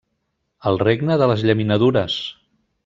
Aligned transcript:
El 0.71 0.81
regne 0.83 1.19
de 1.23 1.29
les 1.33 1.47
llaminadures! 1.49 2.21